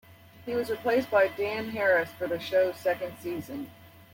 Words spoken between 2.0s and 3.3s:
for the show's second